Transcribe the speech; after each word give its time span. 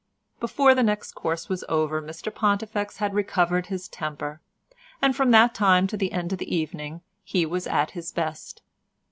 Before 0.39 0.73
the 0.73 0.81
next 0.81 1.11
course 1.11 1.47
was 1.47 1.63
over 1.69 2.01
Mr 2.01 2.33
Pontifex 2.33 2.97
had 2.97 3.13
recovered 3.13 3.67
his 3.67 3.87
temper, 3.87 4.41
and 4.99 5.15
from 5.15 5.29
that 5.29 5.53
time 5.53 5.85
to 5.85 5.95
the 5.95 6.11
end 6.11 6.33
of 6.33 6.39
the 6.39 6.55
evening 6.55 7.01
he 7.23 7.45
was 7.45 7.67
at 7.67 7.91
his 7.91 8.11
best. 8.11 8.63